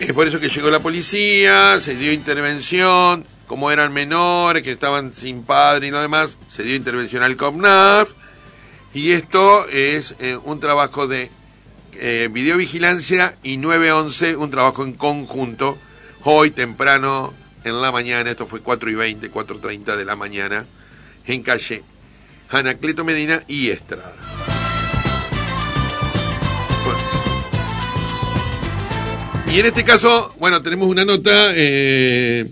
[0.00, 5.12] Es por eso que llegó la policía, se dio intervención, como eran menores, que estaban
[5.12, 8.12] sin padre y lo demás, se dio intervención al COMNAF,
[8.94, 11.30] y esto es eh, un trabajo de
[11.92, 15.76] eh, videovigilancia y 911, un trabajo en conjunto,
[16.24, 20.64] hoy temprano en la mañana, esto fue 4 y 20, 4.30 de la mañana,
[21.26, 21.84] en calle
[22.48, 24.29] Anacleto Medina y Estrada.
[29.52, 31.50] Y en este caso, bueno, tenemos una nota.
[31.56, 32.46] Eh,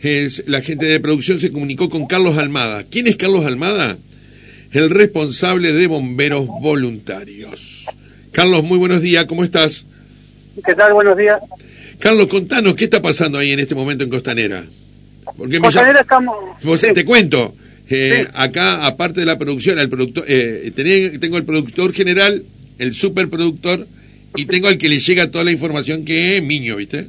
[0.00, 2.84] es, la gente de producción se comunicó con Carlos Almada.
[2.84, 3.96] ¿Quién es Carlos Almada?
[4.70, 7.86] El responsable de bomberos voluntarios.
[8.30, 9.86] Carlos, muy buenos días, ¿cómo estás?
[10.66, 10.92] ¿Qué tal?
[10.92, 11.40] Buenos días.
[11.98, 14.64] Carlos, contanos, ¿qué está pasando ahí en este momento en Costanera?
[15.38, 16.36] Porque Costanera estamos...
[16.78, 17.54] Te cuento,
[17.88, 20.70] eh, acá, aparte de la producción, el productor, eh,
[21.18, 22.42] tengo el productor general,
[22.78, 23.86] el superproductor
[24.34, 27.06] y tengo al que le llega toda la información que es Miño, ¿viste?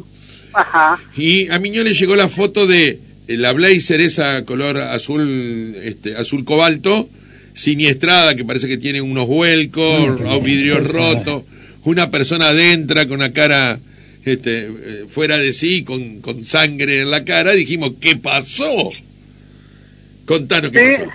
[0.53, 0.99] Ajá.
[1.15, 6.45] Y a Miño le llegó la foto de la blazer esa color azul este azul
[6.45, 7.09] cobalto
[7.53, 11.43] siniestrada que parece que tiene unos vuelcos, los vidrios rotos,
[11.85, 13.79] una persona adentro con una cara
[14.25, 18.91] este, eh, fuera de sí, con, con sangre en la cara, dijimos, ¿qué pasó?
[20.25, 21.11] Contanos qué pasó.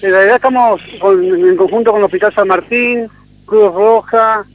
[0.00, 3.08] En realidad estamos en conjunto con el Hospital San Martín,
[3.44, 4.46] Cruz Roja,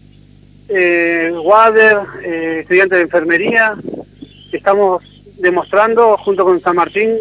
[0.70, 3.76] eh, Wader, eh, estudiante de enfermería.
[4.52, 5.04] Estamos
[5.38, 7.18] demostrando, junto con San Martín,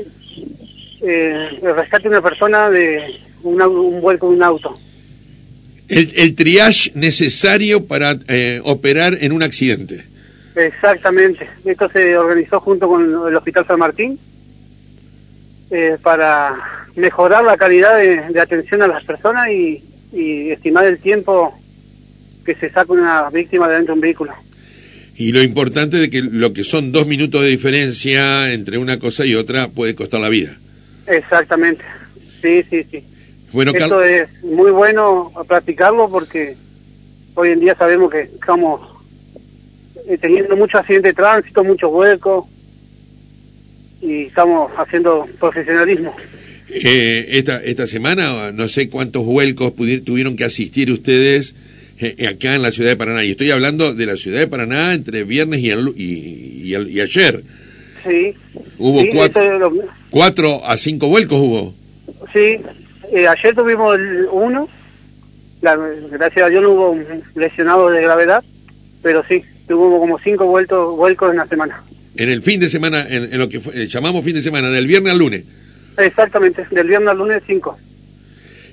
[1.03, 4.79] eh, el rescate de una persona de un vuelco de un auto.
[5.89, 10.05] El, el triage necesario para eh, operar en un accidente.
[10.55, 11.49] Exactamente.
[11.65, 14.19] Esto se organizó junto con el Hospital San Martín
[15.71, 16.57] eh, para
[16.95, 19.83] mejorar la calidad de, atención a las personas y,
[20.13, 21.59] y estimar el tiempo
[22.45, 24.33] que se saca una víctima de dentro de un vehículo.
[25.17, 29.25] Y lo importante es que lo que son dos minutos de diferencia entre una cosa
[29.25, 30.57] y otra puede costar la vida.
[31.07, 31.85] Exactamente,
[32.41, 33.05] sí, sí, sí.
[33.53, 36.57] Bueno, Esto es muy bueno practicarlo porque
[37.35, 38.81] hoy en día sabemos que estamos
[40.09, 42.47] eh, teniendo mucho accidente de tránsito, muchos huecos
[44.01, 46.17] y estamos haciendo profesionalismo.
[46.69, 49.75] Eh, esta, esta semana no sé cuántos vuelcos
[50.05, 51.55] tuvieron que asistir ustedes
[52.29, 53.25] acá en la ciudad de Paraná.
[53.25, 57.43] Y estoy hablando de la ciudad de Paraná entre viernes y, y, y, ayer.
[58.05, 58.35] Sí.
[58.79, 59.03] Hubo
[60.11, 61.75] cuatro, a cinco vuelcos hubo.
[62.33, 62.59] Sí,
[63.13, 63.99] eh, ayer tuvimos
[64.33, 64.69] uno.
[65.61, 66.99] gracias a Dios no hubo
[67.35, 68.43] lesionado de gravedad,
[69.03, 71.83] pero sí, tuvo como cinco vueltos, vuelcos en la semana.
[72.17, 75.13] En el fin de semana, en, lo que eh, llamamos fin de semana, del viernes
[75.13, 75.45] al lunes.
[75.97, 77.79] Exactamente, del viernes al lunes cinco.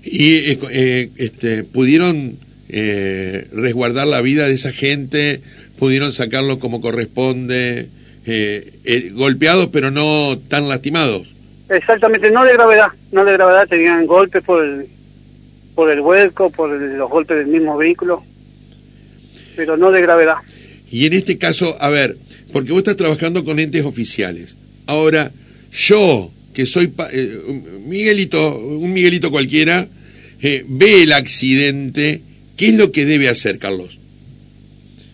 [0.04, 0.52] Y
[1.18, 2.38] este, pudieron
[2.72, 5.42] eh, resguardar la vida de esa gente,
[5.80, 7.88] pudieron sacarlo como corresponde,
[8.28, 11.36] eh, eh, golpeados pero no tan lastimados.
[11.68, 14.86] Exactamente, no de gravedad, no de gravedad, tenían golpes por el,
[15.74, 18.24] por el vuelco, por los golpes del mismo vehículo,
[19.56, 20.36] pero no de gravedad.
[20.92, 22.18] Y en este caso, a ver,
[22.54, 24.56] porque vos estás trabajando con entes oficiales.
[24.86, 25.32] Ahora,
[25.72, 26.94] yo, que soy
[27.86, 29.88] Miguelito, un Miguelito cualquiera,
[30.42, 32.22] ve el accidente
[32.60, 33.98] ¿Qué es lo que debe hacer, Carlos?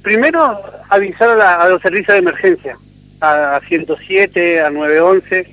[0.01, 2.75] Primero, avisar a, los servicios de emergencia,
[3.21, 5.47] a, 107, a 911.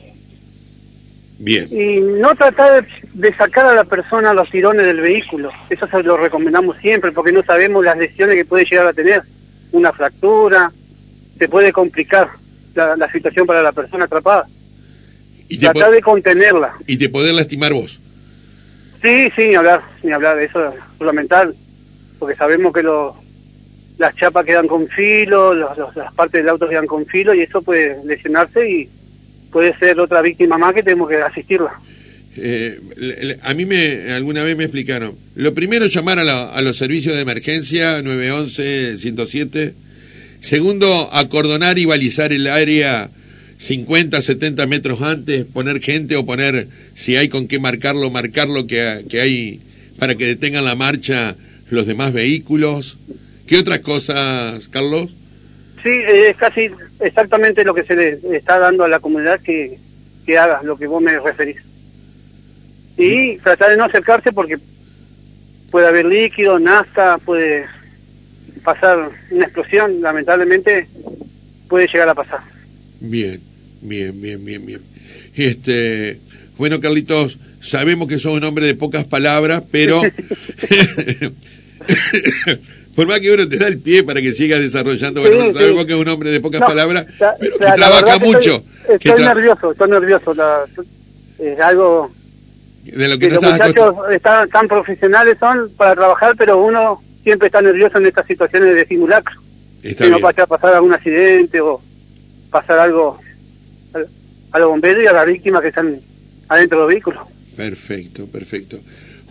[1.38, 1.68] Bien.
[1.70, 5.50] Y no tratar de, sacar a la persona a los tirones del vehículo.
[5.68, 9.20] Eso se lo recomendamos siempre, porque no sabemos las lesiones que puede llegar a tener.
[9.72, 10.72] Una fractura,
[11.38, 12.30] se puede complicar
[12.74, 14.46] la, situación para la persona atrapada.
[15.46, 16.72] Y tratar de contenerla.
[16.86, 18.00] Y de poder lastimar vos.
[19.02, 21.54] Sí, sí, ni hablar, ni hablar, eso es fundamental
[22.22, 22.84] porque sabemos que
[23.98, 27.96] las chapas quedan con filo, las partes del auto quedan con filo y eso puede
[28.04, 28.88] lesionarse y
[29.50, 31.72] puede ser otra víctima más que tenemos que asistirla.
[32.36, 32.78] Eh,
[33.42, 35.16] a mí me alguna vez me explicaron.
[35.34, 39.74] Lo primero llamar a, a los servicios de emergencia 911, 107.
[40.38, 43.10] Segundo, acordonar y balizar el área
[43.58, 49.06] 50, 70 metros antes, poner gente o poner, si hay con qué marcarlo, marcarlo que,
[49.10, 49.60] que hay
[49.98, 51.34] para que detengan la marcha
[51.72, 52.98] los demás vehículos.
[53.46, 55.14] ¿Qué otras cosas, Carlos?
[55.82, 56.70] Sí, es casi
[57.00, 59.78] exactamente lo que se le está dando a la comunidad que,
[60.24, 61.56] que haga, lo que vos me referís.
[62.96, 64.58] Y tratar de no acercarse porque
[65.70, 67.64] puede haber líquido, nafta, puede
[68.62, 70.86] pasar una explosión, lamentablemente
[71.68, 72.40] puede llegar a pasar.
[73.00, 73.40] Bien,
[73.80, 74.82] bien, bien, bien, bien.
[75.34, 76.20] Este,
[76.58, 80.02] bueno, Carlitos, sabemos que sos un hombre de pocas palabras, pero
[82.96, 85.52] por más que uno te da el pie para que sigas desarrollando, Sí, bueno, sí.
[85.54, 88.24] sabemos que es un hombre de pocas No, palabras, la- pero que la trabaja que
[88.26, 90.34] mucho, Estoy, que estoy tra- nervioso, estoy nervioso.
[90.34, 90.64] la-
[91.38, 92.12] es algo
[92.84, 97.02] de lo que que no los muchachos están tan profesionales son para trabajar, pero uno
[97.22, 99.40] siempre está nervioso en estas situaciones de simulacro.
[99.82, 100.24] Está que no bien.
[100.24, 101.80] vaya a pasar algún accidente o
[102.50, 103.18] pasar algo
[103.94, 104.08] al-
[104.52, 105.98] a los bomberos y a las víctimas que están
[106.48, 107.20] adentro de los vehículos.
[107.56, 108.78] Perfecto, perfecto.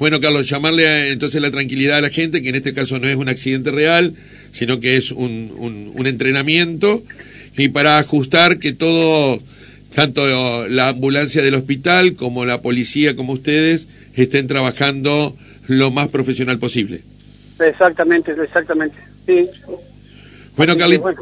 [0.02, 3.08] Bueno, Carlos, llamarle a- entonces la tranquilidad a la gente, que en este caso no
[3.08, 4.16] es un accidente real,
[4.52, 7.04] sino que es un, un, un entrenamiento,
[7.56, 9.38] y para ajustar que todo,
[9.94, 15.36] tanto la ambulancia del hospital como la policía, como ustedes, estén trabajando
[15.68, 17.02] lo más profesional posible.
[17.60, 18.98] Exactamente, exactamente.
[19.28, 19.48] Sí.
[20.58, 21.14] Bueno, Carlitos,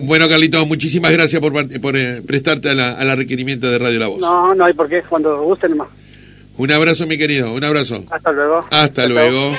[0.00, 3.98] bueno, Carlitos, muchísimas gracias por, por eh, prestarte a la, a la requerimiento de Radio
[4.00, 4.20] La Voz.
[4.20, 5.88] no, no hay por qué, cuando gusten nomás.
[6.58, 8.02] Un abrazo, mi querido, un abrazo.
[8.10, 8.66] Hasta luego.
[8.70, 9.52] Hasta luego.